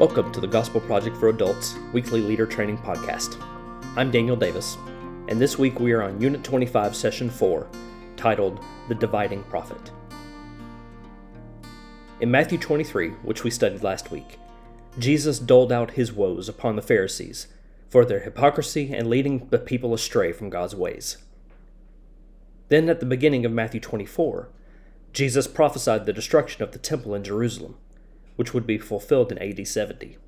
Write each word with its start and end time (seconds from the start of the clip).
Welcome 0.00 0.32
to 0.32 0.40
the 0.40 0.46
Gospel 0.46 0.80
Project 0.80 1.14
for 1.14 1.28
Adults 1.28 1.74
weekly 1.92 2.22
leader 2.22 2.46
training 2.46 2.78
podcast. 2.78 3.38
I'm 3.98 4.10
Daniel 4.10 4.34
Davis, 4.34 4.78
and 5.28 5.38
this 5.38 5.58
week 5.58 5.78
we 5.78 5.92
are 5.92 6.02
on 6.02 6.18
Unit 6.18 6.42
25, 6.42 6.96
Session 6.96 7.28
4, 7.28 7.68
titled 8.16 8.64
The 8.88 8.94
Dividing 8.94 9.42
Prophet. 9.42 9.90
In 12.18 12.30
Matthew 12.30 12.56
23, 12.56 13.10
which 13.10 13.44
we 13.44 13.50
studied 13.50 13.82
last 13.82 14.10
week, 14.10 14.38
Jesus 14.98 15.38
doled 15.38 15.70
out 15.70 15.90
his 15.90 16.14
woes 16.14 16.48
upon 16.48 16.76
the 16.76 16.82
Pharisees 16.82 17.48
for 17.90 18.06
their 18.06 18.20
hypocrisy 18.20 18.94
and 18.94 19.10
leading 19.10 19.48
the 19.50 19.58
people 19.58 19.92
astray 19.92 20.32
from 20.32 20.48
God's 20.48 20.74
ways. 20.74 21.18
Then, 22.70 22.88
at 22.88 23.00
the 23.00 23.06
beginning 23.06 23.44
of 23.44 23.52
Matthew 23.52 23.80
24, 23.80 24.48
Jesus 25.12 25.46
prophesied 25.46 26.06
the 26.06 26.14
destruction 26.14 26.62
of 26.62 26.72
the 26.72 26.78
temple 26.78 27.14
in 27.14 27.22
Jerusalem 27.22 27.76
which 28.36 28.54
would 28.54 28.66
be 28.66 28.78
fulfilled 28.78 29.32
in 29.32 29.38
AD 29.38 29.66
70. 29.66 30.18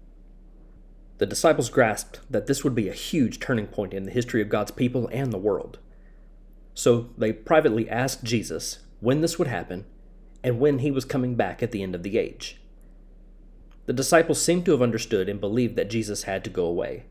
The 1.19 1.27
disciples 1.27 1.71
grasped 1.71 2.21
that 2.31 2.47
this 2.47 2.65
would 2.65 2.75
be 2.75 2.89
a 2.89 2.95
huge 2.95 3.39
turning 3.39 3.67
point 3.67 3.95
in 3.95 4.05
the 4.05 4.11
history 4.11 4.43
of 4.43 4.49
God's 4.49 4.73
people 4.73 5.09
and 5.13 5.33
the 5.33 5.39
world. 5.39 5.79
So 6.75 7.11
they 7.17 7.33
privately 7.33 7.89
asked 7.89 8.25
Jesus 8.25 8.81
when 9.01 9.21
this 9.21 9.39
would 9.39 9.49
happen 9.49 9.85
and 10.43 10.59
when 10.59 10.81
he 10.81 10.91
was 10.91 11.05
coming 11.05 11.35
back 11.35 11.63
at 11.63 11.71
the 11.71 11.83
end 11.83 11.95
of 11.95 12.03
the 12.03 12.19
age. 12.19 12.61
The 13.87 13.93
disciples 13.93 14.41
seemed 14.41 14.65
to 14.67 14.73
have 14.73 14.83
understood 14.83 15.29
and 15.29 15.41
believed 15.41 15.77
that 15.77 15.91
Jesus 15.91 16.25
had 16.25 16.45
to 16.45 16.51
go 16.51 16.65
away, 16.65 17.05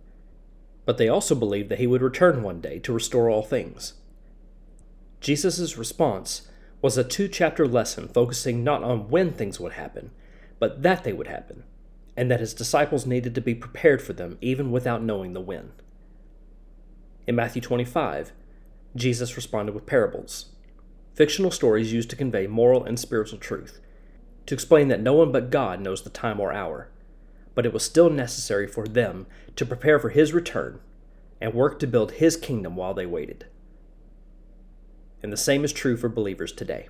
but 0.85 0.97
they 0.97 1.09
also 1.09 1.35
believed 1.35 1.69
that 1.69 1.79
he 1.79 1.87
would 1.87 2.01
return 2.01 2.43
one 2.43 2.61
day 2.61 2.79
to 2.79 2.93
restore 2.93 3.29
all 3.29 3.43
things. 3.43 3.93
Jesus' 5.19 5.77
response 5.77 6.47
was 6.81 6.97
a 6.97 7.03
two 7.03 7.27
chapter 7.27 7.67
lesson 7.67 8.07
focusing 8.07 8.63
not 8.63 8.83
on 8.83 9.09
when 9.09 9.31
things 9.31 9.59
would 9.59 9.73
happen, 9.73 10.11
but 10.61 10.83
that 10.83 11.03
they 11.03 11.11
would 11.11 11.25
happen, 11.27 11.63
and 12.15 12.29
that 12.29 12.39
his 12.39 12.53
disciples 12.53 13.07
needed 13.07 13.33
to 13.33 13.41
be 13.41 13.55
prepared 13.55 13.99
for 13.99 14.13
them 14.13 14.37
even 14.41 14.71
without 14.71 15.01
knowing 15.01 15.33
the 15.33 15.41
when. 15.41 15.71
In 17.25 17.35
Matthew 17.35 17.63
25, 17.63 18.31
Jesus 18.95 19.35
responded 19.35 19.73
with 19.73 19.87
parables, 19.87 20.51
fictional 21.15 21.49
stories 21.49 21.91
used 21.91 22.11
to 22.11 22.15
convey 22.15 22.45
moral 22.45 22.83
and 22.83 22.99
spiritual 22.99 23.39
truth, 23.39 23.81
to 24.45 24.53
explain 24.53 24.87
that 24.89 25.01
no 25.01 25.13
one 25.13 25.31
but 25.31 25.49
God 25.49 25.81
knows 25.81 26.03
the 26.03 26.11
time 26.11 26.39
or 26.39 26.53
hour, 26.53 26.89
but 27.55 27.65
it 27.65 27.73
was 27.73 27.83
still 27.83 28.11
necessary 28.11 28.67
for 28.67 28.87
them 28.87 29.25
to 29.55 29.65
prepare 29.65 29.97
for 29.97 30.09
his 30.09 30.31
return 30.31 30.79
and 31.41 31.55
work 31.55 31.79
to 31.79 31.87
build 31.87 32.13
his 32.13 32.37
kingdom 32.37 32.75
while 32.75 32.93
they 32.93 33.07
waited. 33.07 33.47
And 35.23 35.33
the 35.33 35.37
same 35.37 35.65
is 35.65 35.73
true 35.73 35.97
for 35.97 36.07
believers 36.07 36.51
today. 36.51 36.87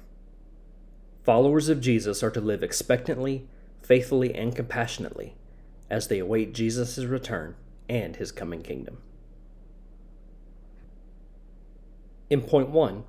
Followers 1.23 1.69
of 1.69 1.79
Jesus 1.79 2.21
are 2.21 2.31
to 2.31 2.41
live 2.41 2.63
expectantly 2.63 3.47
faithfully 3.91 4.33
and 4.33 4.55
compassionately 4.55 5.35
as 5.89 6.07
they 6.07 6.17
await 6.17 6.53
Jesus' 6.53 6.97
return 6.99 7.53
and 7.89 8.15
his 8.15 8.31
coming 8.31 8.61
kingdom. 8.61 8.99
In 12.29 12.39
point 12.41 12.69
one, 12.69 13.03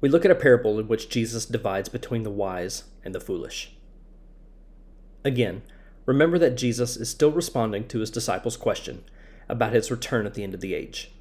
we 0.00 0.08
look 0.08 0.24
at 0.24 0.32
a 0.32 0.34
parable 0.34 0.80
in 0.80 0.88
which 0.88 1.08
Jesus 1.08 1.46
divides 1.46 1.88
between 1.88 2.24
the 2.24 2.32
wise 2.32 2.82
and 3.04 3.14
the 3.14 3.20
foolish. 3.20 3.76
Again, 5.24 5.62
remember 6.04 6.36
that 6.40 6.56
Jesus 6.56 6.96
is 6.96 7.08
still 7.08 7.30
responding 7.30 7.86
to 7.86 8.00
his 8.00 8.10
disciples' 8.10 8.56
question 8.56 9.04
about 9.48 9.72
his 9.72 9.88
return 9.88 10.26
at 10.26 10.34
the 10.34 10.42
end 10.42 10.52
of 10.52 10.60
the 10.60 10.74
age. 10.74 11.12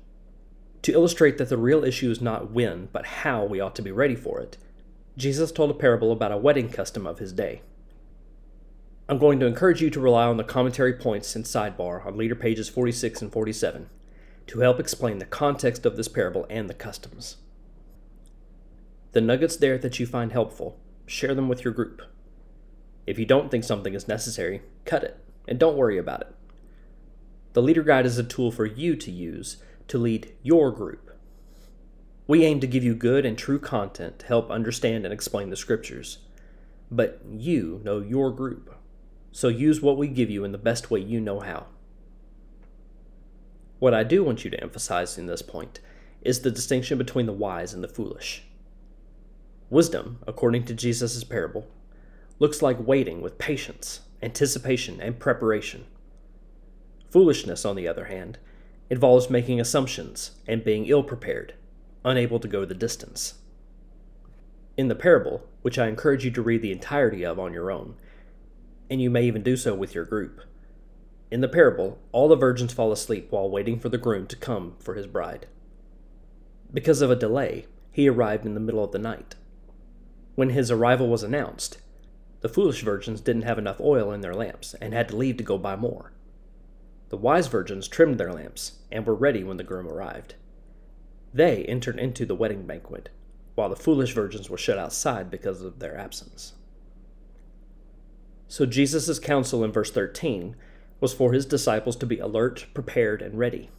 To 0.82 0.92
illustrate 0.92 1.38
that 1.38 1.50
the 1.50 1.58
real 1.58 1.84
issue 1.84 2.10
is 2.10 2.20
not 2.20 2.50
when, 2.50 2.90
but 2.92 3.06
how 3.06 3.46
we 3.46 3.60
ought 3.60 3.76
to 3.76 3.84
be 3.84 3.92
ready 3.92 4.16
for 4.16 4.40
it, 4.40 4.58
Jesus 5.16 5.52
told 5.52 5.70
a 5.70 5.76
parable 5.76 6.12
about 6.12 6.32
a 6.32 6.38
wedding 6.38 6.70
custom 6.70 7.06
of 7.06 7.20
his 7.20 7.32
day. 7.32 7.62
I'm 9.10 9.18
going 9.18 9.38
to 9.42 9.46
encourage 9.46 9.82
you 9.82 9.90
to 9.90 10.00
rely 10.00 10.24
on 10.24 10.38
the 10.38 10.46
commentary 10.46 10.94
points 10.94 11.36
and 11.36 11.44
sidebar 11.44 12.06
on 12.06 12.16
leader 12.16 12.36
pages 12.36 12.70
46 12.70 13.22
and 13.22 13.32
47 13.34 13.90
to 14.48 14.60
help 14.62 14.80
explain 14.80 15.20
the 15.20 15.26
context 15.26 15.86
of 15.86 15.98
this 15.98 16.08
parable 16.08 16.46
and 16.50 16.70
the 16.70 16.74
customs. 16.74 17.38
The 19.12 19.20
nuggets 19.20 19.58
there 19.58 19.78
that 19.78 20.00
you 20.00 20.06
find 20.06 20.32
helpful, 20.32 20.80
share 21.06 21.36
them 21.36 21.50
with 21.50 21.66
your 21.66 21.74
group. 21.74 22.02
If 23.06 23.20
you 23.20 23.26
don't 23.26 23.52
think 23.52 23.66
something 23.66 23.94
is 23.94 24.08
necessary, 24.08 24.62
cut 24.86 25.04
it 25.04 25.18
and 25.50 25.60
don't 25.60 25.76
worry 25.76 25.98
about 25.98 26.22
it. 26.22 26.36
The 27.52 27.62
Leader 27.62 27.84
Guide 27.84 28.06
is 28.06 28.18
a 28.18 28.24
tool 28.24 28.52
for 28.52 28.66
you 28.66 28.96
to 28.96 29.12
use 29.12 29.58
to 29.90 29.98
lead 29.98 30.32
your 30.42 30.72
group. 30.72 31.12
We 32.26 32.46
aim 32.46 32.62
to 32.62 32.68
give 32.68 32.86
you 32.86 32.96
good 32.96 33.26
and 33.26 33.38
true 33.38 33.60
content 33.60 34.20
to 34.20 34.28
help 34.28 34.50
understand 34.50 35.04
and 35.04 35.14
explain 35.14 35.50
the 35.50 35.58
scriptures, 35.58 36.20
but 36.90 37.20
you 37.30 37.82
know 37.84 38.00
your 38.00 38.32
group 38.32 38.74
so 39.34 39.48
use 39.48 39.82
what 39.82 39.98
we 39.98 40.08
give 40.08 40.30
you 40.30 40.46
in 40.46 40.52
the 40.52 40.58
best 40.58 40.92
way 40.92 41.00
you 41.02 41.20
know 41.20 41.40
how. 41.40 41.66
What 43.80 43.94
I 43.94 44.04
do 44.04 44.24
want 44.24 44.46
you 44.46 44.52
to 44.52 44.64
emphasize 44.64 45.18
in 45.18 45.26
this 45.26 45.42
point 45.42 45.80
is 46.22 46.40
the 46.40 46.52
distinction 46.52 46.98
between 46.98 47.26
the 47.26 47.34
wise 47.34 47.74
and 47.74 47.84
the 47.84 47.88
foolish. 47.88 48.44
Wisdom, 49.70 50.20
according 50.28 50.66
to 50.66 50.74
Jesus' 50.76 51.24
parable, 51.24 51.68
looks 52.38 52.62
like 52.62 52.88
waiting 52.88 53.22
with 53.22 53.40
patience, 53.40 54.02
anticipation, 54.22 55.02
and 55.02 55.20
preparation. 55.20 55.86
Foolishness, 57.10 57.66
on 57.66 57.76
the 57.76 57.88
other 57.88 58.06
hand, 58.06 58.38
involves 58.90 59.32
making 59.32 59.60
assumptions 59.60 60.32
and 60.48 60.64
being 60.64 60.86
ill 60.86 61.04
prepared, 61.04 61.56
unable 62.06 62.40
to 62.40 62.48
go 62.48 62.66
the 62.66 62.76
distance. 62.76 63.34
In 64.78 64.90
the 64.90 64.96
parable, 64.96 65.48
which 65.64 65.80
I 65.80 65.88
encourage 65.88 66.24
you 66.24 66.32
to 66.32 66.42
read 66.42 66.62
the 66.62 66.72
entirety 66.72 67.26
of 67.26 67.40
on 67.40 67.52
your 67.52 67.72
own, 67.72 67.96
and 68.90 69.02
you 69.02 69.10
may 69.10 69.24
even 69.24 69.42
do 69.44 69.58
so 69.58 69.74
with 69.74 69.96
your 69.96 70.06
group. 70.06 70.42
In 71.32 71.42
the 71.42 71.48
parable, 71.48 72.00
all 72.12 72.28
the 72.28 72.36
virgins 72.36 72.74
fall 72.74 72.92
asleep 72.92 73.28
while 73.32 73.50
waiting 73.50 73.80
for 73.80 73.90
the 73.90 73.98
groom 73.98 74.28
to 74.28 74.36
come 74.36 74.76
for 74.80 74.94
his 74.94 75.08
bride. 75.08 75.48
Because 76.72 77.02
of 77.02 77.10
a 77.10 77.16
delay, 77.16 77.66
he 77.92 78.08
arrived 78.08 78.46
in 78.46 78.54
the 78.54 78.60
middle 78.60 78.84
of 78.84 78.92
the 78.92 79.00
night. 79.00 79.36
When 80.36 80.50
his 80.50 80.72
arrival 80.72 81.08
was 81.08 81.24
announced, 81.24 81.78
the 82.42 82.50
foolish 82.50 82.82
virgins 82.82 83.22
didn't 83.22 83.44
have 83.44 83.58
enough 83.58 83.80
oil 83.80 84.12
in 84.12 84.22
their 84.22 84.34
lamps 84.34 84.76
and 84.82 84.94
had 84.94 85.08
to 85.10 85.16
leave 85.16 85.38
to 85.38 85.44
go 85.44 85.58
buy 85.58 85.76
more. 85.76 86.12
The 87.10 87.18
wise 87.18 87.48
virgins 87.48 87.88
trimmed 87.88 88.20
their 88.20 88.34
lamps 88.34 88.80
and 88.92 89.06
were 89.06 89.16
ready 89.16 89.44
when 89.44 89.58
the 89.58 89.64
groom 89.64 89.88
arrived. 89.88 90.36
They 91.34 91.64
entered 91.66 92.00
into 92.00 92.26
the 92.26 92.36
wedding 92.36 92.66
banquet, 92.66 93.10
while 93.56 93.70
the 93.70 93.76
foolish 93.76 94.14
virgins 94.14 94.50
were 94.50 94.58
shut 94.58 94.78
outside 94.78 95.32
because 95.32 95.62
of 95.62 95.80
their 95.80 95.98
absence. 95.98 96.54
So 98.48 98.66
Jesus' 98.66 99.20
counsel 99.20 99.64
in 99.64 99.72
verse 99.72 99.92
13 99.92 100.56
was 101.00 101.14
for 101.14 101.34
his 101.34 101.46
disciples 101.46 101.96
to 101.98 102.06
be 102.06 102.20
alert, 102.20 102.68
prepared, 102.74 103.22
and 103.22 103.38
ready, 103.38 103.70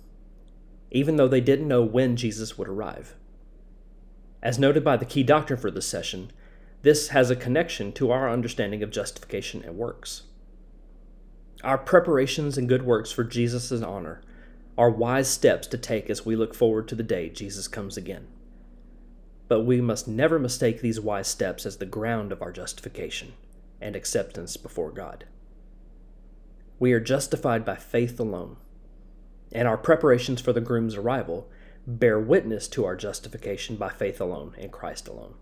even 0.90 1.16
though 1.16 1.28
they 1.28 1.40
didn't 1.40 1.68
know 1.68 1.82
when 1.82 2.16
Jesus 2.16 2.58
would 2.58 2.68
arrive. 2.68 3.14
As 4.42 4.58
noted 4.58 4.84
by 4.84 4.96
the 4.96 5.06
key 5.06 5.22
doctrine 5.22 5.58
for 5.58 5.70
this 5.70 5.86
session, 5.86 6.30
this 6.82 7.08
has 7.08 7.30
a 7.30 7.36
connection 7.36 7.92
to 7.92 8.10
our 8.10 8.28
understanding 8.28 8.82
of 8.82 8.90
justification 8.90 9.62
and 9.64 9.76
works. 9.76 10.24
Our 11.62 11.78
preparations 11.78 12.58
and 12.58 12.68
good 12.68 12.82
works 12.82 13.10
for 13.10 13.24
Jesus' 13.24 13.80
honor 13.80 14.20
are 14.76 14.90
wise 14.90 15.28
steps 15.28 15.66
to 15.68 15.78
take 15.78 16.10
as 16.10 16.26
we 16.26 16.36
look 16.36 16.54
forward 16.54 16.88
to 16.88 16.94
the 16.94 17.02
day 17.02 17.30
Jesus 17.30 17.68
comes 17.68 17.96
again. 17.96 18.26
But 19.48 19.60
we 19.60 19.80
must 19.80 20.06
never 20.06 20.38
mistake 20.38 20.82
these 20.82 21.00
wise 21.00 21.28
steps 21.28 21.64
as 21.64 21.78
the 21.78 21.86
ground 21.86 22.32
of 22.32 22.42
our 22.42 22.52
justification 22.52 23.32
and 23.80 23.94
acceptance 23.96 24.56
before 24.56 24.90
God. 24.90 25.24
We 26.78 26.92
are 26.92 27.00
justified 27.00 27.64
by 27.64 27.76
faith 27.76 28.18
alone, 28.18 28.56
and 29.52 29.68
our 29.68 29.76
preparations 29.76 30.40
for 30.40 30.52
the 30.52 30.60
groom's 30.60 30.96
arrival 30.96 31.48
bear 31.86 32.18
witness 32.18 32.66
to 32.68 32.84
our 32.84 32.96
justification 32.96 33.76
by 33.76 33.90
faith 33.90 34.20
alone 34.20 34.54
in 34.58 34.70
Christ 34.70 35.06
alone. 35.06 35.34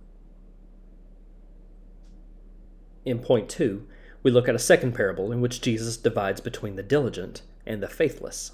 In 3.04 3.18
point 3.18 3.48
two, 3.48 3.86
we 4.22 4.30
look 4.30 4.48
at 4.48 4.54
a 4.54 4.60
second 4.60 4.92
parable 4.94 5.32
in 5.32 5.40
which 5.40 5.60
Jesus 5.60 5.96
divides 5.96 6.40
between 6.40 6.76
the 6.76 6.82
diligent 6.82 7.42
and 7.66 7.82
the 7.82 7.88
faithless. 7.88 8.52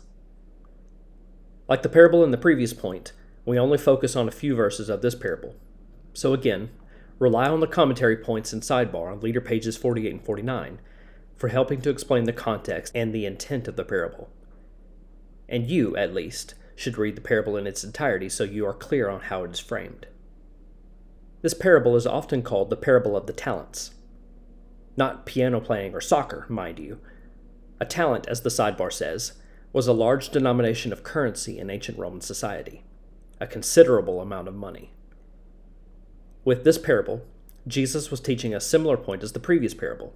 Like 1.69 1.83
the 1.83 1.89
parable 1.89 2.25
in 2.25 2.31
the 2.31 2.39
previous 2.39 2.73
point, 2.73 3.13
we 3.45 3.59
only 3.59 3.79
focus 3.79 4.17
on 4.17 4.29
a 4.29 4.33
few 4.33 4.55
verses 4.55 4.89
of 4.89 5.03
this 5.03 5.15
parable. 5.15 5.55
So 6.15 6.33
again, 6.33 6.71
Rely 7.19 7.49
on 7.49 7.61
the 7.61 7.67
commentary 7.67 8.17
points 8.17 8.53
in 8.53 8.61
sidebar 8.61 9.11
on 9.11 9.20
leader 9.20 9.41
pages 9.41 9.76
48 9.76 10.12
and 10.12 10.25
49 10.25 10.81
for 11.37 11.49
helping 11.49 11.81
to 11.82 11.91
explain 11.91 12.25
the 12.25 12.32
context 12.32 12.93
and 12.94 13.12
the 13.12 13.26
intent 13.26 13.69
of 13.69 13.76
the 13.76 13.85
parable. 13.85 14.29
And 15.49 15.69
you, 15.69 15.97
at 15.97 16.15
least, 16.15 16.55
should 16.76 16.99
read 16.99 17.17
the 17.17 17.20
parable 17.20 17.56
in 17.56 17.67
its 17.67 17.82
entirety 17.82 18.29
so 18.29 18.44
you 18.44 18.67
are 18.67 18.75
clear 18.75 19.09
on 19.09 19.23
how 19.23 19.44
it 19.44 19.53
is 19.53 19.59
framed. 19.59 20.06
This 21.43 21.55
parable 21.55 21.97
is 21.97 22.06
often 22.06 22.43
called 22.43 22.70
the 22.70 22.76
parable 22.76 23.17
of 23.17 23.26
the 23.26 23.32
talents. 23.32 23.94
Not 24.97 25.26
piano 25.26 25.61
playing 25.61 25.94
or 25.94 26.00
soccer, 26.00 26.44
mind 26.49 26.79
you. 26.79 27.00
A 27.81 27.85
talent, 27.85 28.26
as 28.26 28.43
the 28.43 28.50
sidebar 28.50 28.93
says, 28.93 29.35
was 29.73 29.87
a 29.87 29.93
large 29.93 30.31
denomination 30.31 30.93
of 30.93 31.05
currency 31.05 31.59
in 31.59 31.71
ancient 31.71 31.99
Roman 31.99 32.21
society, 32.21 32.85
a 33.41 33.47
considerable 33.47 34.21
amount 34.21 34.49
of 34.49 34.55
money. 34.55 34.93
With 36.49 36.65
this 36.65 36.79
parable, 36.79 37.27
Jesus 37.67 38.11
was 38.11 38.21
teaching 38.21 38.55
a 38.55 38.59
similar 38.59 38.97
point 38.97 39.23
as 39.23 39.33
the 39.33 39.39
previous 39.39 39.75
parable. 39.75 40.15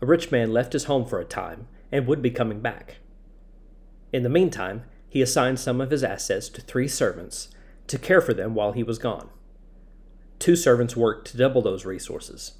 a 0.00 0.06
rich 0.06 0.30
man 0.30 0.52
left 0.52 0.74
his 0.74 0.84
home 0.84 1.04
for 1.04 1.18
a 1.18 1.24
time 1.24 1.66
and 1.90 2.06
would 2.06 2.22
be 2.22 2.30
coming 2.30 2.60
back. 2.60 2.98
In 4.12 4.22
the 4.22 4.28
meantime, 4.28 4.84
he 5.08 5.22
assigned 5.22 5.58
some 5.58 5.80
of 5.80 5.90
his 5.90 6.04
assets 6.04 6.48
to 6.50 6.60
three 6.60 6.86
servants 6.86 7.48
to 7.88 7.98
care 7.98 8.20
for 8.20 8.32
them 8.32 8.54
while 8.54 8.70
he 8.70 8.84
was 8.84 9.00
gone. 9.00 9.30
Two 10.38 10.54
servants 10.54 10.96
worked 10.96 11.26
to 11.32 11.36
double 11.36 11.62
those 11.62 11.84
resources, 11.84 12.52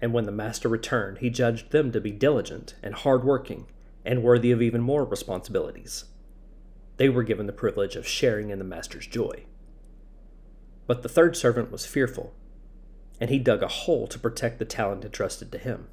and 0.00 0.12
when 0.12 0.22
the 0.22 0.30
master 0.30 0.68
returned, 0.68 1.18
he 1.18 1.30
judged 1.30 1.72
them 1.72 1.90
to 1.90 2.00
be 2.00 2.12
diligent 2.12 2.76
and 2.80 2.94
hard 2.94 3.24
working 3.24 3.66
and 4.04 4.22
worthy 4.22 4.52
of 4.52 4.62
even 4.62 4.82
more 4.82 5.04
responsibilities. 5.04 6.04
They 6.96 7.08
were 7.08 7.24
given 7.24 7.46
the 7.46 7.52
privilege 7.52 7.96
of 7.96 8.06
sharing 8.06 8.50
in 8.50 8.60
the 8.60 8.64
master's 8.64 9.08
joy. 9.08 9.46
But 10.86 11.02
the 11.02 11.08
third 11.08 11.36
servant 11.36 11.72
was 11.72 11.86
fearful, 11.86 12.32
and 13.20 13.30
he 13.30 13.38
dug 13.38 13.62
a 13.62 13.68
hole 13.68 14.06
to 14.06 14.18
protect 14.18 14.58
the 14.58 14.64
talent 14.64 15.04
entrusted 15.04 15.50
to 15.52 15.58
him. 15.58 15.88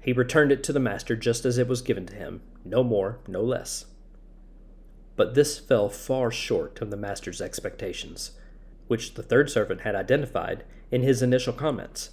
He 0.00 0.12
returned 0.12 0.50
it 0.50 0.62
to 0.64 0.72
the 0.72 0.80
master 0.80 1.14
just 1.14 1.44
as 1.44 1.58
it 1.58 1.68
was 1.68 1.82
given 1.82 2.06
to 2.06 2.14
him, 2.14 2.40
no 2.64 2.82
more, 2.82 3.18
no 3.28 3.42
less. 3.42 3.84
But 5.16 5.34
this 5.34 5.58
fell 5.58 5.90
far 5.90 6.30
short 6.30 6.80
of 6.80 6.90
the 6.90 6.96
master's 6.96 7.42
expectations, 7.42 8.32
which 8.88 9.14
the 9.14 9.22
third 9.22 9.50
servant 9.50 9.82
had 9.82 9.94
identified 9.94 10.64
in 10.90 11.02
his 11.02 11.22
initial 11.22 11.52
comments. 11.52 12.10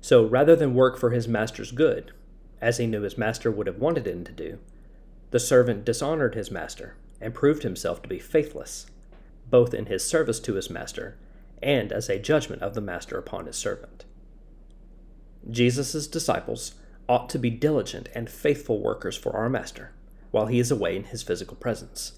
So 0.00 0.24
rather 0.24 0.56
than 0.56 0.74
work 0.74 0.98
for 0.98 1.10
his 1.10 1.28
master's 1.28 1.70
good, 1.70 2.12
as 2.60 2.78
he 2.78 2.86
knew 2.86 3.02
his 3.02 3.18
master 3.18 3.50
would 3.50 3.66
have 3.66 3.78
wanted 3.78 4.06
him 4.06 4.24
to 4.24 4.32
do, 4.32 4.58
the 5.30 5.38
servant 5.38 5.84
dishonored 5.84 6.34
his 6.34 6.50
master 6.50 6.96
and 7.20 7.34
proved 7.34 7.62
himself 7.62 8.00
to 8.02 8.08
be 8.08 8.18
faithless, 8.18 8.86
both 9.48 9.74
in 9.74 9.86
his 9.86 10.04
service 10.04 10.40
to 10.40 10.54
his 10.54 10.70
master 10.70 11.18
and 11.62 11.92
as 11.92 12.08
a 12.08 12.18
judgment 12.18 12.62
of 12.62 12.74
the 12.74 12.80
master 12.80 13.18
upon 13.18 13.46
his 13.46 13.56
servant. 13.56 14.04
Jesus' 15.50 16.06
disciples 16.06 16.74
ought 17.08 17.28
to 17.30 17.38
be 17.38 17.50
diligent 17.50 18.08
and 18.14 18.30
faithful 18.30 18.80
workers 18.80 19.16
for 19.16 19.36
our 19.36 19.48
Master 19.48 19.92
while 20.30 20.46
he 20.46 20.58
is 20.58 20.70
away 20.70 20.96
in 20.96 21.04
his 21.04 21.22
physical 21.22 21.56
presence. 21.56 22.12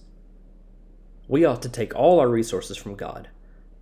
We 1.26 1.44
ought 1.44 1.62
to 1.62 1.68
take 1.68 1.94
all 1.94 2.20
our 2.20 2.28
resources 2.28 2.76
from 2.76 2.94
God 2.94 3.28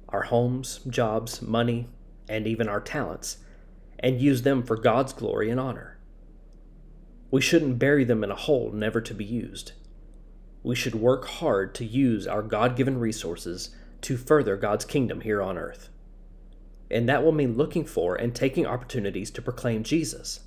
our 0.09 0.25
homes, 0.25 0.81
jobs, 0.88 1.41
money, 1.41 1.88
and 2.29 2.47
even 2.47 2.69
our 2.69 2.83
talents 2.83 3.38
and 3.99 4.21
use 4.21 4.43
them 4.43 4.62
for 4.62 4.77
God's 4.77 5.15
glory 5.15 5.49
and 5.49 5.59
honor. 5.59 5.97
We 7.31 7.41
shouldn't 7.41 7.79
bury 7.79 8.05
them 8.05 8.23
in 8.23 8.31
a 8.31 8.37
hole 8.37 8.73
never 8.73 9.00
to 9.00 9.15
be 9.15 9.25
used. 9.25 9.73
We 10.62 10.75
should 10.75 10.94
work 10.94 11.26
hard 11.26 11.75
to 11.76 11.85
use 11.85 12.26
our 12.26 12.43
God 12.43 12.76
given 12.76 12.99
resources 12.99 13.70
to 14.03 14.17
further 14.17 14.56
God's 14.56 14.85
kingdom 14.85 15.20
here 15.20 15.43
on 15.43 15.59
earth 15.59 15.88
and 16.93 17.09
that 17.09 17.25
will 17.25 17.32
mean 17.32 17.56
looking 17.56 17.87
for 17.87 18.14
and 18.14 18.35
taking 18.35 18.67
opportunities 18.67 19.31
to 19.31 19.43
proclaim 19.43 19.82
Jesus 19.82 20.41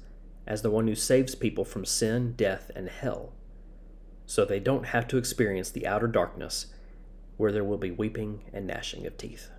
as 0.45 0.62
the 0.62 0.69
one 0.69 0.88
who 0.88 0.94
saves 0.94 1.33
people 1.33 1.65
from 1.65 1.83
sin, 1.83 2.35
death, 2.38 2.69
and 2.75 2.88
hell, 2.88 3.33
so 4.27 4.45
they 4.45 4.59
don't 4.59 4.85
have 4.85 5.07
to 5.07 5.17
experience 5.17 5.71
the 5.71 5.88
outer 5.88 6.06
darkness 6.07 6.67
where 7.38 7.51
there 7.51 7.63
will 7.63 7.79
be 7.79 7.89
weeping 7.89 8.41
and 8.53 8.67
gnashing 8.67 9.07
of 9.07 9.17
teeth. 9.17 9.50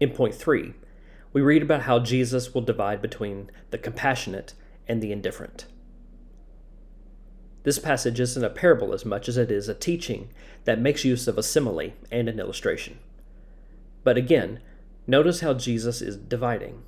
In 0.00 0.10
point 0.10 0.34
three, 0.34 0.74
we 1.32 1.40
read 1.40 1.62
about 1.62 1.82
how 1.82 2.00
Jesus 2.00 2.52
will 2.52 2.62
divide 2.62 3.00
between 3.00 3.48
the 3.70 3.78
compassionate 3.78 4.54
and 4.88 5.00
the 5.00 5.12
indifferent. 5.12 5.66
This 7.62 7.78
passage 7.78 8.20
isn't 8.20 8.44
a 8.44 8.50
parable 8.50 8.92
as 8.92 9.04
much 9.04 9.28
as 9.28 9.36
it 9.36 9.50
is 9.50 9.68
a 9.68 9.74
teaching 9.74 10.30
that 10.64 10.80
makes 10.80 11.04
use 11.04 11.28
of 11.28 11.36
a 11.36 11.42
simile 11.42 11.92
and 12.10 12.28
an 12.28 12.40
illustration. 12.40 12.98
But 14.02 14.16
again, 14.16 14.60
Notice 15.10 15.40
how 15.40 15.54
Jesus 15.54 16.00
is 16.00 16.16
dividing. 16.16 16.84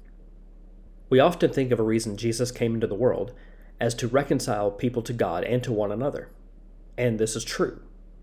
We 1.10 1.18
often 1.18 1.52
think 1.52 1.72
of 1.72 1.80
a 1.80 1.82
reason 1.82 2.16
Jesus 2.16 2.52
came 2.52 2.74
into 2.74 2.86
the 2.86 2.94
world 2.94 3.32
as 3.80 3.94
to 3.96 4.06
reconcile 4.06 4.70
people 4.70 5.02
to 5.02 5.12
God 5.12 5.42
and 5.42 5.60
to 5.64 5.72
one 5.72 5.90
another. 5.90 6.28
And 6.96 7.18
this 7.18 7.34
is 7.34 7.42
true. 7.42 7.80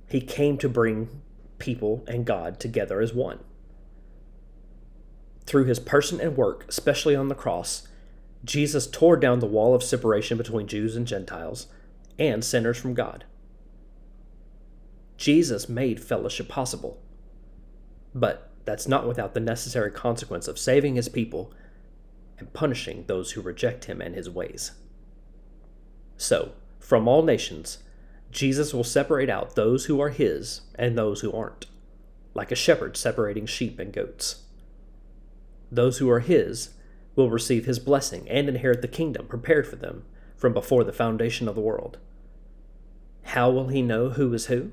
He 0.07 0.21
came 0.21 0.57
to 0.59 0.69
bring 0.69 1.21
people 1.57 2.05
and 2.07 2.25
God 2.25 2.61
together 2.61 3.01
as 3.01 3.13
one. 3.13 3.39
Through 5.45 5.65
his 5.65 5.79
person 5.79 6.21
and 6.21 6.37
work, 6.37 6.63
especially 6.69 7.13
on 7.13 7.27
the 7.27 7.35
cross, 7.35 7.85
Jesus 8.45 8.87
tore 8.87 9.17
down 9.17 9.39
the 9.39 9.47
wall 9.47 9.75
of 9.75 9.83
separation 9.83 10.37
between 10.37 10.67
Jews 10.67 10.95
and 10.95 11.05
Gentiles 11.05 11.67
and 12.19 12.43
sinners 12.43 12.77
from 12.77 12.93
God. 12.93 13.23
Jesus 15.17 15.67
made 15.67 15.99
fellowship 15.99 16.47
possible. 16.47 17.01
But 18.13 18.51
that's 18.65 18.87
not 18.87 19.07
without 19.07 19.33
the 19.33 19.39
necessary 19.39 19.91
consequence 19.91 20.47
of 20.47 20.59
saving 20.59 20.95
his 20.95 21.09
people 21.09 21.53
and 22.37 22.53
punishing 22.53 23.05
those 23.07 23.31
who 23.31 23.41
reject 23.41 23.85
him 23.85 24.01
and 24.01 24.15
his 24.15 24.29
ways. 24.29 24.71
So, 26.17 26.53
from 26.79 27.07
all 27.07 27.23
nations, 27.23 27.79
Jesus 28.31 28.73
will 28.73 28.83
separate 28.83 29.29
out 29.29 29.55
those 29.55 29.85
who 29.85 29.99
are 29.99 30.09
his 30.09 30.61
and 30.75 30.97
those 30.97 31.21
who 31.21 31.31
aren't, 31.31 31.65
like 32.33 32.51
a 32.51 32.55
shepherd 32.55 32.95
separating 32.95 33.45
sheep 33.45 33.79
and 33.79 33.91
goats. 33.91 34.43
Those 35.71 35.97
who 35.97 36.09
are 36.09 36.19
his 36.19 36.71
will 37.15 37.29
receive 37.29 37.65
his 37.65 37.79
blessing 37.79 38.29
and 38.29 38.47
inherit 38.47 38.81
the 38.81 38.87
kingdom 38.87 39.27
prepared 39.27 39.67
for 39.67 39.75
them 39.75 40.05
from 40.35 40.53
before 40.53 40.83
the 40.83 40.93
foundation 40.93 41.47
of 41.47 41.55
the 41.55 41.61
world. 41.61 41.97
How 43.33 43.51
will 43.51 43.67
he 43.67 43.83
know 43.83 44.09
who 44.09 44.33
is 44.33 44.47
who? 44.47 44.71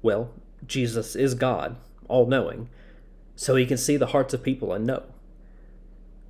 Well, 0.00 0.32
Jesus 0.66 1.14
is 1.14 1.34
God, 1.34 1.76
all 2.08 2.26
knowing, 2.26 2.70
so 3.36 3.54
he 3.54 3.66
can 3.66 3.76
see 3.76 3.98
the 3.98 4.06
hearts 4.06 4.32
of 4.32 4.42
people 4.42 4.72
and 4.72 4.86
know. 4.86 5.02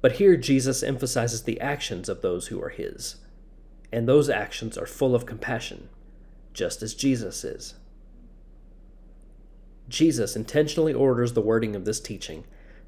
But 0.01 0.15
here 0.15 0.37
Jesus 0.37 0.83
emphasizes 0.83 1.45
the 1.45 1.61
actions 1.61 2.09
of 2.09 2.21
those 2.21 2.49
who 2.49 2.61
are 2.61 2.71
his, 2.71 3.19
and 3.93 4.09
those 4.09 4.29
actions 4.29 4.77
are 4.77 4.87
full 4.87 5.15
of 5.15 5.25
compassion, 5.25 5.89
just 6.53 6.83
as 6.83 6.95
Jesus 6.95 7.45
is. 7.45 7.75
Jesus 9.89 10.35
intentionally 10.35 10.93
orders 10.93 11.35
the 11.35 11.41
wording 11.41 11.77
of 11.77 11.85
this 11.85 12.01
teaching 12.01 12.43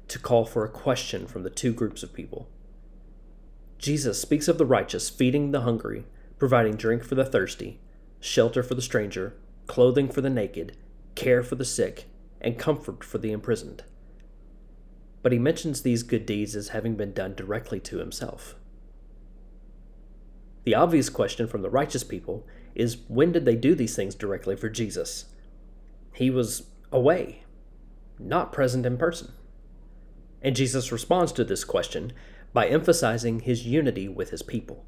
to 0.09 0.19
call 0.19 0.43
for 0.43 0.65
a 0.65 0.69
question 0.69 1.27
from 1.27 1.43
the 1.43 1.49
two 1.49 1.71
groups 1.71 2.03
of 2.03 2.11
people. 2.11 2.49
Jesus 3.77 4.19
speaks 4.19 4.49
of 4.49 4.57
the 4.57 4.65
righteous 4.65 5.09
feeding 5.09 5.51
the 5.51 5.61
hungry, 5.61 6.03
providing 6.37 6.75
drink 6.75 7.05
for 7.05 7.15
the 7.15 7.23
thirsty, 7.23 7.79
shelter 8.23 8.63
for 8.63 8.75
the 8.75 8.81
stranger, 8.81 9.35
clothing 9.67 10.09
for 10.09 10.21
the 10.21 10.29
naked, 10.29 10.75
care 11.15 11.43
for 11.43 11.55
the 11.55 11.65
sick, 11.65 12.05
and 12.41 12.57
comfort 12.57 13.03
for 13.03 13.17
the 13.17 13.31
imprisoned 13.31 13.83
but 15.23 15.31
he 15.31 15.39
mentions 15.39 15.81
these 15.81 16.03
good 16.03 16.25
deeds 16.25 16.55
as 16.55 16.67
having 16.69 16.95
been 16.95 17.13
done 17.13 17.33
directly 17.33 17.79
to 17.79 17.97
himself. 17.97 18.55
The 20.65 20.75
obvious 20.75 21.09
question 21.09 21.47
from 21.47 21.61
the 21.61 21.69
righteous 21.69 22.03
people 22.03 22.45
is 22.75 22.97
when 23.07 23.31
did 23.31 23.45
they 23.45 23.55
do 23.55 23.73
these 23.73 23.95
things 23.95 24.15
directly 24.15 24.55
for 24.55 24.69
Jesus? 24.69 25.25
He 26.13 26.29
was 26.29 26.67
away, 26.91 27.43
not 28.19 28.51
present 28.51 28.85
in 28.85 28.97
person. 28.97 29.31
And 30.41 30.55
Jesus 30.55 30.91
responds 30.91 31.31
to 31.33 31.45
this 31.45 31.63
question 31.63 32.11
by 32.51 32.67
emphasizing 32.67 33.39
his 33.39 33.65
unity 33.65 34.09
with 34.09 34.29
his 34.29 34.43
people. 34.43 34.85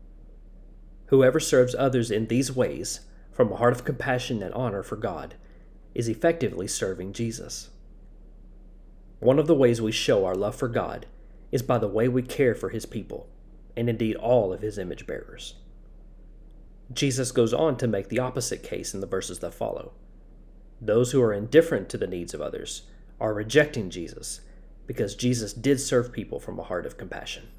Whoever 1.08 1.39
serves 1.39 1.75
others 1.75 2.12
in 2.12 2.27
these 2.27 2.51
ways, 2.51 3.01
from 3.36 3.51
a 3.51 3.58
heart 3.58 3.74
of 3.74 3.84
compassion 3.84 4.42
and 4.42 4.54
honor 4.54 4.82
for 4.82 4.96
God, 4.96 5.36
is 5.94 6.08
effectively 6.08 6.68
serving 6.68 7.12
Jesus. 7.12 7.70
One 9.20 9.39
of 9.39 9.48
the 9.48 9.54
ways 9.54 9.82
we 9.82 9.92
show 9.92 10.25
our 10.25 10.36
love 10.36 10.56
for 10.56 10.70
God 10.70 11.06
is 11.51 11.62
by 11.62 11.77
the 11.77 11.89
way 11.89 12.08
we 12.08 12.22
care 12.22 12.56
for 12.56 12.70
his 12.70 12.86
people, 12.86 13.27
and 13.75 13.89
indeed 13.89 14.15
all 14.15 14.54
of 14.54 14.62
his 14.62 14.77
image 14.77 15.06
bearers. 15.06 15.56
Jesus 16.94 17.34
goes 17.34 17.54
on 17.54 17.75
to 17.75 17.88
make 17.88 18.08
the 18.08 18.20
opposite 18.20 18.63
case 18.63 18.94
in 18.94 19.01
the 19.01 19.08
verses 19.08 19.39
that 19.39 19.54
follow. 19.54 19.92
Those 20.80 21.12
who 21.12 21.22
are 21.22 21.34
indifferent 21.34 21.89
to 21.89 21.98
the 21.98 22.08
needs 22.08 22.34
of 22.34 22.39
others 22.39 22.84
are 23.20 23.34
rejecting 23.34 23.89
Jesus 23.89 24.39
because 24.88 25.13
Jesus 25.13 25.51
did 25.51 25.82
serve 25.82 26.13
people 26.13 26.39
from 26.39 26.58
a 26.58 26.63
heart 26.63 26.86
of 26.86 26.98
compassion. 26.98 27.50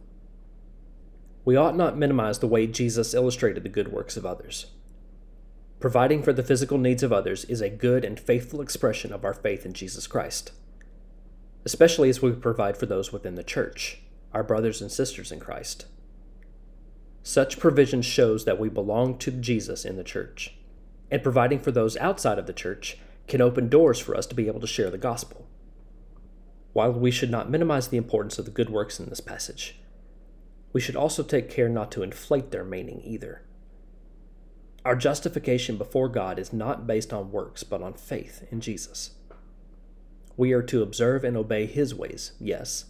We 1.44 1.54
ought 1.54 1.76
not 1.76 1.98
minimize 1.98 2.38
the 2.38 2.48
way 2.48 2.66
Jesus 2.66 3.12
illustrated 3.12 3.62
the 3.62 3.68
good 3.68 3.92
works 3.92 4.16
of 4.16 4.24
others. 4.24 4.68
Providing 5.80 6.22
for 6.22 6.32
the 6.32 6.42
physical 6.42 6.78
needs 6.78 7.02
of 7.02 7.12
others 7.12 7.44
is 7.44 7.60
a 7.60 7.68
good 7.68 8.04
and 8.04 8.18
faithful 8.18 8.60
expression 8.60 9.12
of 9.12 9.24
our 9.24 9.34
faith 9.34 9.66
in 9.66 9.72
Jesus 9.72 10.06
Christ 10.06 10.52
especially 11.66 12.08
as 12.08 12.22
we 12.22 12.30
provide 12.30 12.76
for 12.76 12.86
those 12.86 13.12
within 13.12 13.34
the 13.34 13.42
church, 13.42 13.98
our 14.32 14.44
brothers 14.44 14.80
and 14.80 14.90
sisters 14.90 15.32
in 15.32 15.40
Christ. 15.40 15.86
Such 17.24 17.58
provision 17.58 18.02
shows 18.02 18.44
that 18.44 18.60
we 18.60 18.68
belong 18.68 19.18
to 19.18 19.32
Jesus 19.32 19.84
in 19.84 19.96
the 19.96 20.04
church, 20.04 20.54
and 21.10 21.24
providing 21.24 21.58
for 21.58 21.72
those 21.72 21.96
outside 21.96 22.38
of 22.38 22.46
the 22.46 22.52
church 22.52 22.98
can 23.26 23.40
open 23.40 23.68
doors 23.68 23.98
for 23.98 24.16
us 24.16 24.26
to 24.26 24.34
be 24.36 24.46
able 24.46 24.60
to 24.60 24.66
share 24.68 24.90
the 24.90 24.96
gospel. 24.96 25.48
While 26.72 26.92
we 26.92 27.10
should 27.10 27.32
not 27.32 27.50
minimize 27.50 27.88
the 27.88 27.96
importance 27.96 28.38
of 28.38 28.44
the 28.44 28.52
good 28.52 28.70
works 28.70 29.00
in 29.00 29.08
this 29.08 29.20
passage, 29.20 29.80
we 30.72 30.80
should 30.80 30.94
also 30.94 31.24
take 31.24 31.50
care 31.50 31.68
not 31.68 31.90
to 31.92 32.04
inflate 32.04 32.52
their 32.52 32.64
meaning 32.64 33.00
either. 33.02 33.42
Our 34.86 34.94
justification 34.94 35.78
before 35.78 36.08
God 36.08 36.38
is 36.38 36.52
not 36.52 36.86
based 36.86 37.12
on 37.12 37.32
works, 37.32 37.64
but 37.64 37.82
on 37.82 37.94
faith 37.94 38.46
in 38.52 38.60
Jesus. 38.60 39.16
We 40.36 40.52
are 40.52 40.62
to 40.62 40.80
observe 40.80 41.24
and 41.24 41.36
obey 41.36 41.66
His 41.66 41.92
ways, 41.92 42.34
yes, 42.38 42.84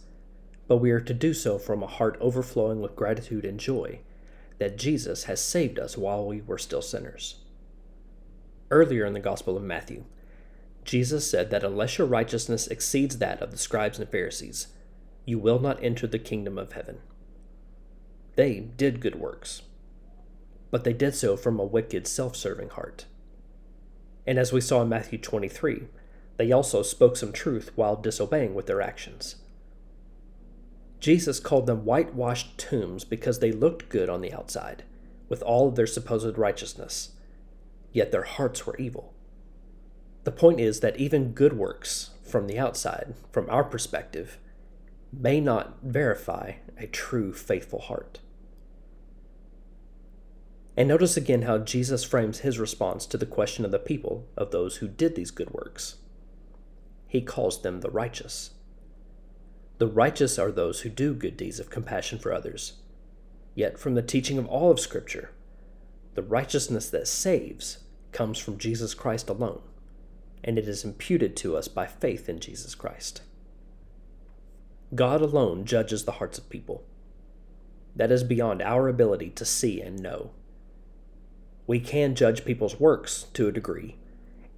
but 0.67 0.77
we 0.77 0.91
are 0.91 0.99
to 0.99 1.13
do 1.15 1.33
so 1.33 1.57
from 1.57 1.81
a 1.81 1.87
heart 1.87 2.15
overflowing 2.21 2.81
with 2.81 2.95
gratitude 2.95 3.45
and 3.45 3.59
joy 3.59 4.01
that 4.59 4.77
Jesus 4.77 5.23
has 5.23 5.41
saved 5.41 5.79
us 5.79 5.97
while 5.97 6.23
we 6.23 6.39
were 6.41 6.59
still 6.59 6.83
sinners. 6.83 7.37
Earlier 8.69 9.03
in 9.03 9.13
the 9.13 9.19
Gospel 9.19 9.57
of 9.57 9.63
Matthew, 9.63 10.03
Jesus 10.85 11.27
said 11.27 11.49
that 11.49 11.63
unless 11.63 11.97
your 11.97 12.05
righteousness 12.05 12.67
exceeds 12.67 13.17
that 13.17 13.41
of 13.41 13.49
the 13.49 13.57
scribes 13.57 13.97
and 13.97 14.07
Pharisees, 14.07 14.67
you 15.25 15.39
will 15.39 15.57
not 15.57 15.83
enter 15.83 16.05
the 16.05 16.19
kingdom 16.19 16.59
of 16.59 16.73
heaven. 16.73 16.99
They 18.35 18.59
did 18.59 18.99
good 18.99 19.15
works, 19.15 19.63
but 20.77 20.83
they 20.83 20.93
did 20.93 21.15
so 21.15 21.35
from 21.35 21.59
a 21.59 21.65
wicked, 21.65 22.05
self 22.05 22.35
serving 22.35 22.69
heart. 22.69 23.05
And 24.27 24.37
as 24.37 24.53
we 24.53 24.61
saw 24.61 24.83
in 24.83 24.89
Matthew 24.89 25.17
23, 25.17 25.87
they 26.37 26.51
also 26.51 26.83
spoke 26.83 27.17
some 27.17 27.33
truth 27.33 27.71
while 27.73 27.95
disobeying 27.95 28.53
with 28.53 28.67
their 28.67 28.79
actions. 28.79 29.37
Jesus 30.99 31.39
called 31.39 31.65
them 31.65 31.83
whitewashed 31.83 32.59
tombs 32.59 33.05
because 33.05 33.39
they 33.39 33.51
looked 33.51 33.89
good 33.89 34.07
on 34.07 34.21
the 34.21 34.31
outside, 34.31 34.83
with 35.29 35.41
all 35.41 35.69
of 35.69 35.75
their 35.75 35.87
supposed 35.87 36.37
righteousness, 36.37 37.13
yet 37.91 38.11
their 38.11 38.21
hearts 38.21 38.67
were 38.67 38.77
evil. 38.77 39.15
The 40.25 40.31
point 40.31 40.59
is 40.59 40.81
that 40.81 40.97
even 40.97 41.31
good 41.31 41.53
works 41.53 42.11
from 42.21 42.45
the 42.45 42.59
outside, 42.59 43.15
from 43.31 43.49
our 43.49 43.63
perspective, 43.63 44.37
may 45.11 45.41
not 45.41 45.77
verify 45.81 46.57
a 46.77 46.85
true 46.85 47.33
faithful 47.33 47.79
heart. 47.79 48.19
And 50.77 50.87
notice 50.87 51.17
again 51.17 51.41
how 51.41 51.57
Jesus 51.57 52.03
frames 52.03 52.39
his 52.39 52.59
response 52.59 53.07
to 53.07 53.17
the 53.17 53.25
question 53.25 53.65
of 53.65 53.71
the 53.71 53.79
people 53.79 54.27
of 54.37 54.51
those 54.51 54.77
who 54.77 54.87
did 54.87 55.15
these 55.15 55.31
good 55.31 55.49
works. 55.49 55.95
He 57.07 57.19
calls 57.21 57.63
them 57.63 57.81
the 57.81 57.89
righteous. 57.89 58.51
The 59.79 59.87
righteous 59.87 60.37
are 60.37 60.51
those 60.51 60.81
who 60.81 60.89
do 60.89 61.15
good 61.15 61.35
deeds 61.35 61.59
of 61.59 61.71
compassion 61.71 62.19
for 62.19 62.31
others. 62.31 62.73
Yet, 63.55 63.79
from 63.79 63.95
the 63.95 64.03
teaching 64.03 64.37
of 64.37 64.45
all 64.45 64.69
of 64.69 64.79
Scripture, 64.79 65.31
the 66.13 66.21
righteousness 66.21 66.91
that 66.91 67.07
saves 67.07 67.79
comes 68.11 68.37
from 68.37 68.59
Jesus 68.59 68.93
Christ 68.93 69.29
alone, 69.29 69.61
and 70.43 70.59
it 70.59 70.67
is 70.67 70.85
imputed 70.85 71.35
to 71.37 71.57
us 71.57 71.67
by 71.67 71.87
faith 71.87 72.29
in 72.29 72.39
Jesus 72.39 72.75
Christ. 72.75 73.21
God 74.93 75.21
alone 75.21 75.65
judges 75.65 76.05
the 76.05 76.13
hearts 76.13 76.37
of 76.37 76.49
people. 76.49 76.83
That 77.95 78.11
is 78.11 78.23
beyond 78.23 78.61
our 78.61 78.87
ability 78.87 79.31
to 79.31 79.45
see 79.45 79.81
and 79.81 79.99
know. 79.99 80.31
We 81.67 81.81
can 81.81 82.15
judge 82.15 82.45
people's 82.45 82.79
works 82.79 83.25
to 83.33 83.47
a 83.47 83.51
degree, 83.51 83.97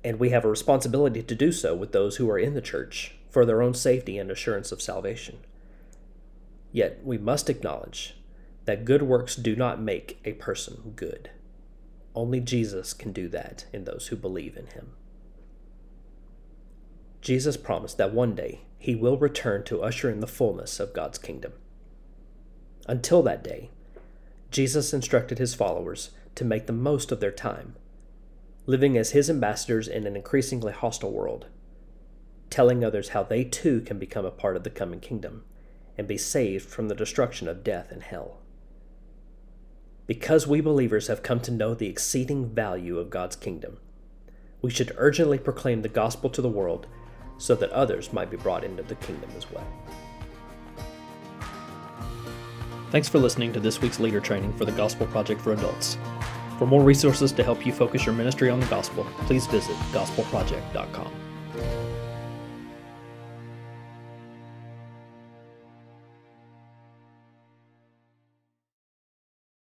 and 0.03 0.19
we 0.19 0.29
have 0.29 0.45
a 0.45 0.49
responsibility 0.49 1.23
to 1.23 1.35
do 1.35 1.51
so 1.51 1.75
with 1.75 1.91
those 1.91 2.17
who 2.17 2.29
are 2.29 2.39
in 2.39 2.53
the 2.53 2.61
church 2.61 3.15
for 3.29 3.45
their 3.45 3.61
own 3.61 3.73
safety 3.73 4.17
and 4.17 4.29
assurance 4.29 4.71
of 4.71 4.81
salvation. 4.81 5.39
Yet 6.71 7.03
we 7.03 7.17
must 7.17 7.49
acknowledge 7.49 8.15
that 8.65 8.85
good 8.85 9.01
works 9.01 9.35
do 9.35 9.55
not 9.55 9.81
make 9.81 10.19
a 10.23 10.33
person 10.33 10.93
good. 10.95 11.31
Only 12.13 12.39
Jesus 12.39 12.93
can 12.93 13.11
do 13.11 13.27
that 13.29 13.65
in 13.73 13.85
those 13.85 14.07
who 14.07 14.15
believe 14.15 14.55
in 14.55 14.67
him. 14.67 14.91
Jesus 17.21 17.57
promised 17.57 17.97
that 17.97 18.13
one 18.13 18.35
day 18.35 18.61
he 18.77 18.95
will 18.95 19.17
return 19.17 19.63
to 19.65 19.81
usher 19.81 20.09
in 20.09 20.19
the 20.19 20.27
fullness 20.27 20.79
of 20.79 20.93
God's 20.93 21.17
kingdom. 21.17 21.53
Until 22.87 23.21
that 23.23 23.43
day, 23.43 23.69
Jesus 24.51 24.93
instructed 24.93 25.37
his 25.37 25.53
followers 25.53 26.11
to 26.39 26.46
make 26.46 26.65
the 26.65 26.74
most 26.74 27.12
of 27.12 27.19
their 27.19 27.31
time, 27.31 27.75
living 28.65 28.98
as 28.98 29.12
his 29.12 29.29
ambassadors 29.29 29.88
in 29.88 30.08
an 30.08 30.15
increasingly 30.15 30.74
hostile 30.74 31.12
world 31.12 31.46
telling 32.50 32.84
others 32.84 33.10
how 33.10 33.24
they 33.24 33.43
too 33.43 33.81
can 33.81 34.00
become 34.00 34.25
a 34.25 34.31
part 34.31 34.55
of 34.55 34.63
the 34.63 34.69
coming 34.69 35.00
kingdom 35.00 35.43
and 35.98 36.08
be 36.08 36.17
saved 36.17 36.67
from 36.67 36.88
the 36.88 36.96
destruction 36.96 37.48
of 37.48 37.63
death 37.63 37.91
and 37.91 38.03
hell. 38.03 38.39
Because 40.08 40.48
we 40.48 40.62
believers 40.62 41.08
have 41.08 41.22
come 41.22 41.39
to 41.41 41.51
know 41.51 41.74
the 41.74 41.88
exceeding 41.88 42.50
value 42.50 42.98
of 42.98 43.10
God's 43.10 43.36
kingdom, 43.36 43.77
we 44.62 44.72
should 44.72 44.96
urgently 44.98 45.38
proclaim 45.38 45.81
the 45.81 45.89
gospel 45.89 46.29
to 46.31 46.41
the 46.41 46.50
world 46.50 46.88
so 47.38 47.55
that 47.55 47.69
others 47.72 48.12
might 48.12 48.31
be 48.31 48.38
brought 48.38 48.63
into 48.63 48.84
the 48.84 48.96
kingdom 48.96 49.29
as 49.38 49.50
well. 49.51 49.67
Thanks 52.91 53.08
for 53.08 53.19
listening 53.19 53.53
to 53.53 53.60
this 53.60 53.81
week's 53.81 54.00
leader 54.00 54.19
training 54.19 54.51
for 54.53 54.65
the 54.65 54.72
Gospel 54.72 55.05
Project 55.08 55.41
for 55.41 55.53
Adults. 55.53 55.98
For 56.58 56.65
more 56.65 56.81
resources 56.81 57.31
to 57.34 57.43
help 57.43 57.65
you 57.65 57.72
focus 57.72 58.05
your 58.05 58.15
ministry 58.15 58.50
on 58.50 58.60
the 58.60 58.65
gospel, 58.65 59.05
please 59.27 59.46
visit 59.46 59.75
gospelproject.com. 59.91 61.28